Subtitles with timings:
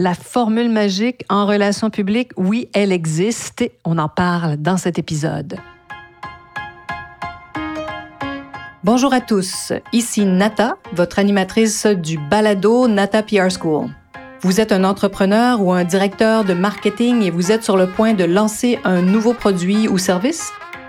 [0.00, 3.62] La formule magique en relations publiques, oui, elle existe.
[3.84, 5.56] On en parle dans cet épisode.
[8.82, 13.86] Bonjour à tous, ici Nata, votre animatrice du balado Nata PR School.
[14.40, 18.14] Vous êtes un entrepreneur ou un directeur de marketing et vous êtes sur le point
[18.14, 20.50] de lancer un nouveau produit ou service?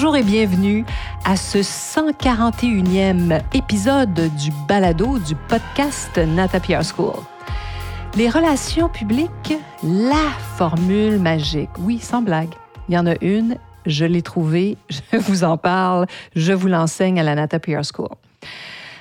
[0.00, 0.84] Bonjour et bienvenue
[1.24, 7.16] à ce 141e épisode du balado du podcast Nata PR School.
[8.14, 11.70] Les relations publiques, la formule magique.
[11.80, 12.54] Oui, sans blague.
[12.88, 14.76] Il y en a une, je l'ai trouvée,
[15.12, 18.14] je vous en parle, je vous l'enseigne à la Nata PR School.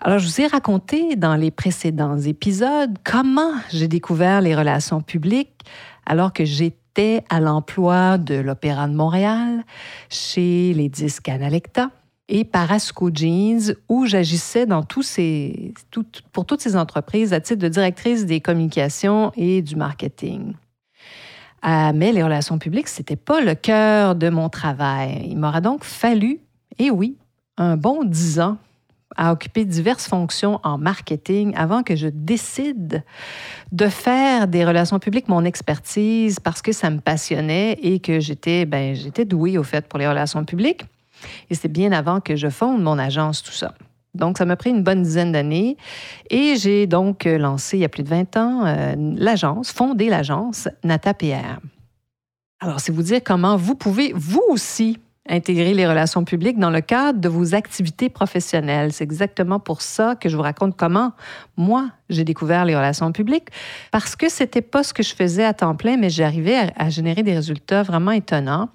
[0.00, 5.60] Alors, je vous ai raconté dans les précédents épisodes comment j'ai découvert les relations publiques
[6.04, 6.79] alors que j'étais
[7.28, 9.64] à l'emploi de l'Opéra de Montréal,
[10.10, 11.90] chez les disques Analecta
[12.28, 19.32] et Parasco Jeans, où j'agissais pour toutes ces entreprises à titre de directrice des communications
[19.36, 20.52] et du marketing.
[21.62, 25.26] Ah, mais les relations publiques, ce n'était pas le cœur de mon travail.
[25.28, 26.40] Il m'aura donc fallu,
[26.78, 27.16] et oui,
[27.56, 28.58] un bon dix ans
[29.16, 33.02] à occuper diverses fonctions en marketing avant que je décide
[33.72, 38.66] de faire des relations publiques mon expertise parce que ça me passionnait et que j'étais
[38.66, 40.82] ben, j'étais douée au fait pour les relations publiques.
[41.50, 43.74] Et c'était bien avant que je fonde mon agence, tout ça.
[44.14, 45.76] Donc, ça m'a pris une bonne dizaine d'années
[46.30, 50.68] et j'ai donc lancé il y a plus de 20 ans euh, l'agence, fondé l'agence
[50.82, 51.60] Nata PR.
[52.60, 54.98] Alors, c'est vous dire comment vous pouvez, vous aussi,
[55.30, 58.92] intégrer les relations publiques dans le cadre de vos activités professionnelles.
[58.92, 61.12] C'est exactement pour ça que je vous raconte comment
[61.56, 63.48] moi j'ai découvert les relations publiques
[63.90, 66.88] parce que c'était pas ce que je faisais à temps plein, mais j'arrivais à, à,
[66.90, 68.68] générer des résultats vraiment étonnants.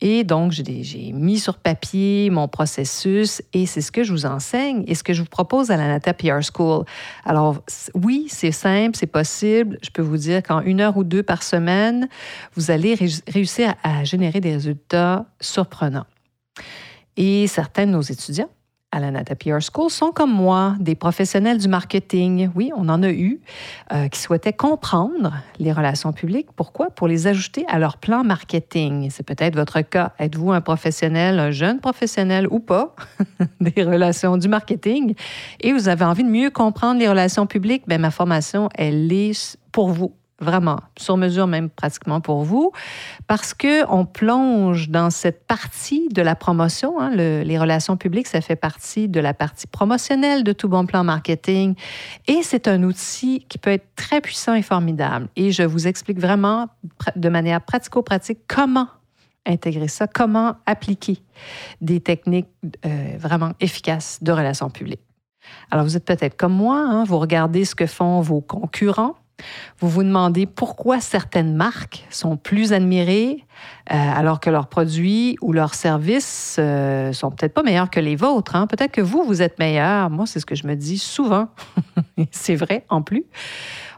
[0.00, 4.84] Et donc, j'ai mis sur papier mon processus et c'est ce que je vous enseigne
[4.86, 6.84] et ce que je vous propose à la Nata PR School.
[7.24, 7.62] Alors,
[7.94, 9.78] oui, c'est simple, c'est possible.
[9.82, 12.08] Je peux vous dire qu'en une heure ou deux par semaine,
[12.54, 12.96] vous allez
[13.26, 16.06] réussir à générer des résultats surprenants.
[17.16, 18.50] Et certains de nos étudiants
[18.94, 22.50] à la Nata PR School sont comme moi, des professionnels du marketing.
[22.54, 23.40] Oui, on en a eu,
[23.92, 26.46] euh, qui souhaitaient comprendre les relations publiques.
[26.54, 26.90] Pourquoi?
[26.90, 29.08] Pour les ajouter à leur plan marketing.
[29.10, 30.12] C'est peut-être votre cas.
[30.20, 32.94] Êtes-vous un professionnel, un jeune professionnel ou pas
[33.60, 35.14] des relations du marketing?
[35.60, 37.82] Et vous avez envie de mieux comprendre les relations publiques?
[37.88, 42.70] Bien, ma formation, elle est pour vous vraiment sur mesure même pratiquement pour vous,
[43.26, 47.00] parce que on plonge dans cette partie de la promotion.
[47.00, 51.02] Hein, les relations publiques, ça fait partie de la partie promotionnelle de tout bon plan
[51.02, 51.74] marketing,
[52.28, 55.28] et c'est un outil qui peut être très puissant et formidable.
[55.36, 56.68] Et je vous explique vraiment
[57.16, 58.88] de manière pratico-pratique comment
[59.46, 61.18] intégrer ça, comment appliquer
[61.80, 62.48] des techniques
[62.86, 65.02] euh, vraiment efficaces de relations publiques.
[65.70, 69.16] Alors, vous êtes peut-être comme moi, hein, vous regardez ce que font vos concurrents,
[69.80, 73.44] vous vous demandez pourquoi certaines marques sont plus admirées
[73.90, 78.16] euh, alors que leurs produits ou leurs services euh, sont peut-être pas meilleurs que les
[78.16, 78.56] vôtres.
[78.56, 78.66] Hein.
[78.66, 80.10] Peut-être que vous, vous êtes meilleur.
[80.10, 81.48] Moi, c'est ce que je me dis souvent.
[82.30, 83.24] c'est vrai en plus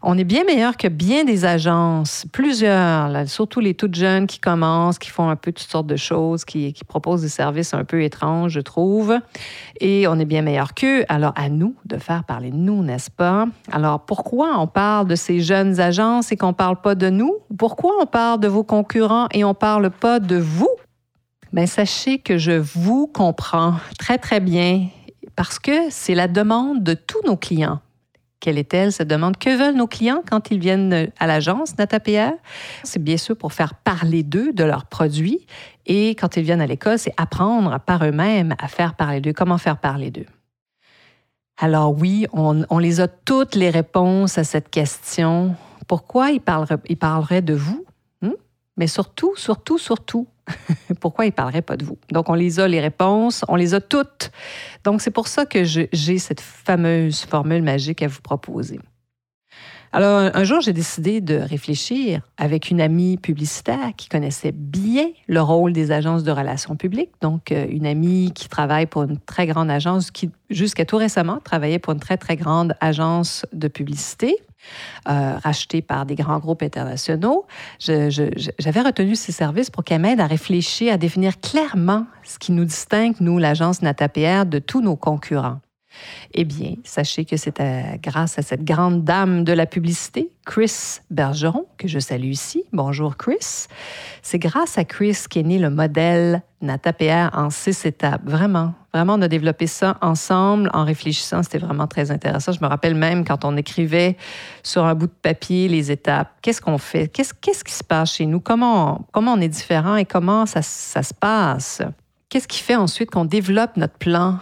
[0.08, 5.00] on est bien meilleur que bien des agences, plusieurs, surtout les toutes jeunes qui commencent,
[5.00, 8.52] qui font un peu toutes sortes de choses, qui, proposent des services un peu étranges,
[8.52, 9.18] je trouve.
[9.80, 11.04] Et on est bien meilleur qu'eux.
[11.08, 13.48] Alors, à nous de faire parler de nous, n'est-ce pas?
[13.72, 17.34] Alors, pourquoi on parle de ces jeunes agences et qu'on ne parle pas de nous?
[17.58, 20.70] Pourquoi on parle de vos concurrents et on ne parle pas de vous?
[21.52, 24.86] Bien, sachez que je vous comprends très, très bien
[25.34, 27.80] parce que c'est la demande de tous nos clients.
[28.46, 29.38] Quelle est-elle, cette demande?
[29.38, 32.30] Que veulent nos clients quand ils viennent à l'agence NataPR?
[32.84, 35.48] C'est bien sûr pour faire parler d'eux, de leurs produits.
[35.84, 39.32] Et quand ils viennent à l'école, c'est apprendre par eux-mêmes à faire parler d'eux.
[39.32, 40.26] Comment faire parler d'eux?
[41.58, 45.56] Alors oui, on, les a toutes les réponses à cette question.
[45.88, 47.84] Pourquoi ils parleraient, ils parleraient de vous?
[48.22, 48.34] Hmm?
[48.76, 50.28] Mais surtout, surtout, surtout,
[51.00, 51.98] pourquoi ils ne parleraient pas de vous?
[52.12, 54.30] Donc, on les a, les réponses, on les a toutes.
[54.84, 58.80] Donc, c'est pour ça que j'ai cette fameuse formule magique à vous proposer.
[59.92, 65.40] Alors, un jour, j'ai décidé de réfléchir avec une amie publicitaire qui connaissait bien le
[65.40, 69.46] rôle des agences de relations publiques, donc euh, une amie qui travaille pour une très
[69.46, 74.36] grande agence, qui jusqu'à tout récemment travaillait pour une très, très grande agence de publicité.
[75.08, 77.46] Euh, rachetée par des grands groupes internationaux.
[77.78, 82.64] J'avais retenu ses services pour qu'elle m'aide à réfléchir, à définir clairement ce qui nous
[82.64, 85.60] distingue, nous, l'agence NataPR, de tous nos concurrents.
[86.34, 87.60] Eh bien, sachez que c'est
[88.02, 92.64] grâce à cette grande dame de la publicité, Chris Bergeron, que je salue ici.
[92.72, 93.66] Bonjour Chris.
[94.22, 98.22] C'est grâce à Chris qu'est né le modèle NataPR en six étapes.
[98.24, 101.42] Vraiment, vraiment, on a développé ça ensemble en réfléchissant.
[101.42, 102.52] C'était vraiment très intéressant.
[102.52, 104.16] Je me rappelle même quand on écrivait
[104.62, 106.30] sur un bout de papier les étapes.
[106.42, 107.08] Qu'est-ce qu'on fait?
[107.08, 108.40] Qu'est-ce, qui se passe chez nous?
[108.40, 111.82] Comment, comment on est différent et comment ça, ça se passe?
[112.28, 114.38] Qu'est-ce qui fait ensuite qu'on développe notre plan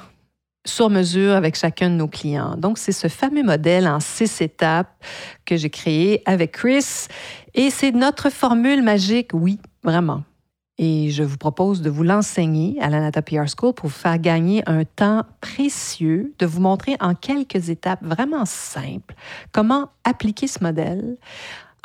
[0.64, 2.56] sur mesure avec chacun de nos clients.
[2.56, 4.92] Donc, c'est ce fameux modèle en six étapes
[5.44, 7.06] que j'ai créé avec Chris.
[7.54, 10.22] Et c'est notre formule magique, oui, vraiment.
[10.76, 14.18] Et je vous propose de vous l'enseigner à la Nata PR School pour vous faire
[14.18, 19.14] gagner un temps précieux, de vous montrer en quelques étapes vraiment simples
[19.52, 21.16] comment appliquer ce modèle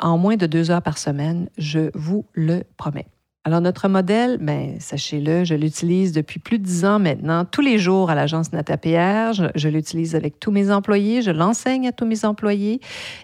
[0.00, 1.48] en moins de deux heures par semaine.
[1.56, 3.06] Je vous le promets.
[3.44, 7.78] Alors, notre modèle, ben, sachez-le, je l'utilise depuis plus de dix ans maintenant, tous les
[7.78, 9.32] jours à l'agence NataPR.
[9.32, 12.80] Je, je l'utilise avec tous mes employés, je l'enseigne à tous mes employés.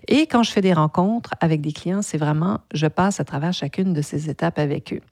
[0.08, 3.52] Et quand je fais des rencontres avec des clients, c'est vraiment, je passe à travers
[3.52, 5.02] chacune de ces étapes avec eux.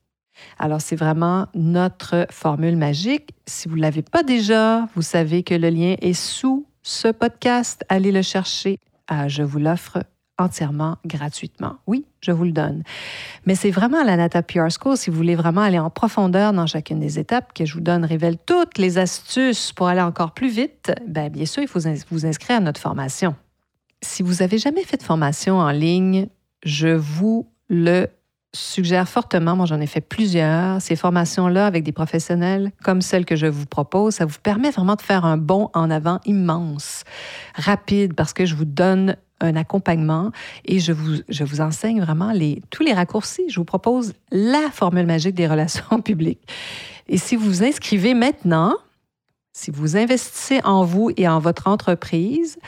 [0.58, 3.30] Alors, c'est vraiment notre formule magique.
[3.46, 7.84] Si vous ne l'avez pas déjà, vous savez que le lien est sous ce podcast.
[7.90, 8.78] Allez le chercher.
[9.06, 9.98] Ah, je vous l'offre
[10.38, 11.76] entièrement gratuitement.
[11.86, 12.82] Oui, je vous le donne.
[13.46, 16.52] Mais c'est vraiment à la Nata PR School, si vous voulez vraiment aller en profondeur
[16.52, 20.32] dans chacune des étapes, que je vous donne, révèle toutes les astuces pour aller encore
[20.32, 23.34] plus vite, bien, bien sûr, il faut vous inscrire à notre formation.
[24.02, 26.28] Si vous n'avez jamais fait de formation en ligne,
[26.64, 28.08] je vous le
[28.54, 33.36] suggère fortement, moi j'en ai fait plusieurs, ces formations-là avec des professionnels comme celle que
[33.36, 37.04] je vous propose, ça vous permet vraiment de faire un bond en avant immense,
[37.56, 40.30] rapide, parce que je vous donne un accompagnement
[40.64, 43.44] et je vous, je vous enseigne vraiment les, tous les raccourcis.
[43.48, 46.46] Je vous propose la formule magique des relations publiques.
[47.08, 48.74] Et si vous vous inscrivez maintenant,
[49.52, 52.58] si vous investissez en vous et en votre entreprise,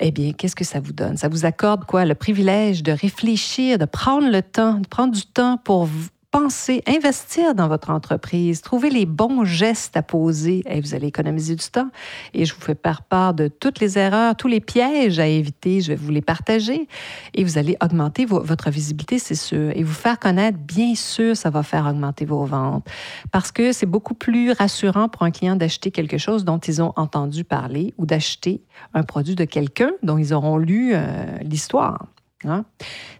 [0.00, 1.16] eh bien, qu'est-ce que ça vous donne?
[1.16, 2.04] Ça vous accorde quoi?
[2.04, 5.86] Le privilège de réfléchir, de prendre le temps, de prendre du temps pour
[6.30, 11.54] penser, investir dans votre entreprise, trouver les bons gestes à poser, et vous allez économiser
[11.54, 11.90] du temps.
[12.34, 15.80] Et je vous fais part part de toutes les erreurs, tous les pièges à éviter.
[15.80, 16.88] Je vais vous les partager
[17.34, 19.70] et vous allez augmenter votre visibilité, c'est sûr.
[19.74, 22.86] Et vous faire connaître, bien sûr, ça va faire augmenter vos ventes
[23.32, 26.92] parce que c'est beaucoup plus rassurant pour un client d'acheter quelque chose dont ils ont
[26.96, 28.62] entendu parler ou d'acheter
[28.94, 32.06] un produit de quelqu'un dont ils auront lu euh, l'histoire.
[32.46, 32.64] Hein?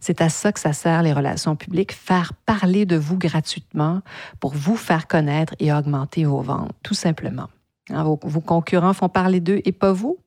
[0.00, 4.02] C'est à ça que ça sert les relations publiques, faire parler de vous gratuitement
[4.40, 7.48] pour vous faire connaître et augmenter vos ventes, tout simplement.
[7.90, 10.18] Hein, vos, concurrents font parler d'eux et pas vous?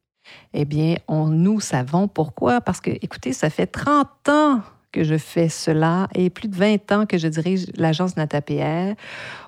[0.53, 2.61] Eh bien, on, nous savons pourquoi.
[2.61, 4.61] Parce que, écoutez, ça fait 30 ans
[4.91, 8.95] que je fais cela et plus de 20 ans que je dirige l'agence NataPR,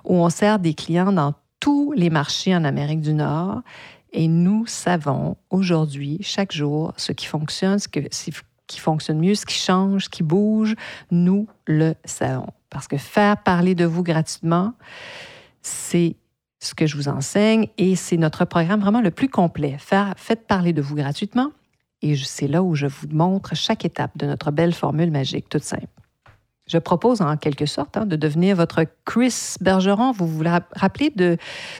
[0.06, 3.62] où on sert des clients dans tous les marchés en Amérique du Nord.
[4.13, 8.01] Et nous savons aujourd'hui, chaque jour, ce qui fonctionne, ce, que,
[8.71, 10.75] qui fonctionne mieux, ce qui change, ce qui bouge,
[11.12, 12.47] nous le savons.
[12.69, 14.73] Parce que faire parler de vous gratuitement,
[15.62, 16.15] c'est
[16.59, 19.77] ce que je vous enseigne et c'est notre programme vraiment le plus complet.
[19.79, 21.51] Faites parler de vous gratuitement
[22.01, 25.63] et c'est là où je vous montre chaque étape de notre belle formule magique, toute
[25.63, 25.87] simple.
[26.71, 30.13] Je propose en quelque sorte hein, de devenir votre Chris Bergeron.
[30.13, 31.35] Vous vous rappelez de,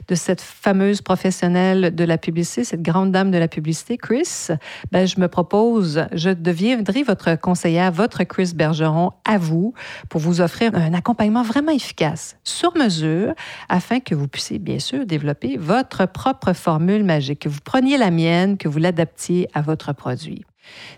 [0.06, 4.48] de cette fameuse professionnelle de la publicité, cette grande dame de la publicité, Chris?
[4.90, 9.72] Ben, je me propose, je deviendrai votre conseillère, votre Chris Bergeron à vous
[10.10, 13.32] pour vous offrir un accompagnement vraiment efficace, sur mesure,
[13.70, 18.10] afin que vous puissiez bien sûr développer votre propre formule magique, que vous preniez la
[18.10, 20.44] mienne, que vous l'adaptiez à votre produit.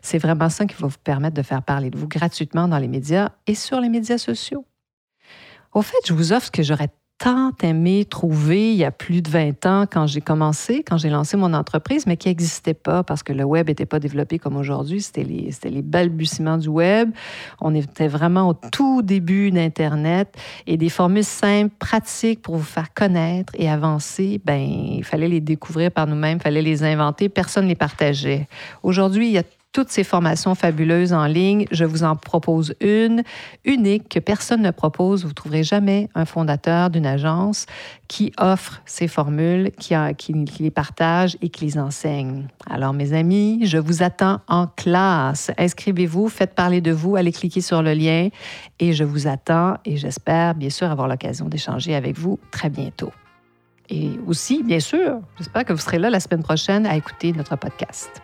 [0.02, 2.88] C'est vraiment ça qui va vous permettre de faire parler de vous gratuitement dans les
[2.88, 4.66] médias et sur les médias sociaux.
[5.72, 9.22] Au fait, je vous offre ce que j'aurais tant aimé trouver il y a plus
[9.22, 13.02] de 20 ans quand j'ai commencé, quand j'ai lancé mon entreprise, mais qui n'existait pas
[13.02, 15.00] parce que le web n'était pas développé comme aujourd'hui.
[15.00, 17.10] C'était les, les, balbutiements du web.
[17.60, 20.34] On était vraiment au tout début d'Internet
[20.66, 25.40] et des formules simples, pratiques pour vous faire connaître et avancer, ben, il fallait les
[25.40, 27.28] découvrir par nous-mêmes, il fallait les inventer.
[27.28, 28.48] Personne ne les partageait.
[28.82, 29.42] Aujourd'hui, il y a
[29.74, 31.66] toutes ces formations fabuleuses en ligne.
[31.72, 33.24] Je vous en propose une,
[33.64, 35.22] unique, que personne ne propose.
[35.22, 37.66] Vous ne trouverez jamais un fondateur d'une agence
[38.06, 42.46] qui offre ces formules, qui, qui, les partage et qui les enseigne.
[42.70, 45.50] Alors, mes amis, je vous attends en classe.
[45.58, 48.28] Inscrivez-vous, faites parler de vous, allez cliquer sur le lien
[48.78, 53.12] et je vous attends et j'espère bien sûr avoir l'occasion d'échanger avec vous très bientôt.
[53.90, 57.56] Et aussi, bien sûr, j'espère que vous serez là la semaine prochaine à écouter notre
[57.56, 58.23] podcast.